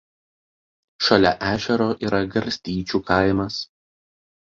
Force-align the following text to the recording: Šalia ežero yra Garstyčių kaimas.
Šalia 1.07 1.33
ežero 1.49 1.89
yra 2.07 2.21
Garstyčių 2.37 3.03
kaimas. 3.11 3.59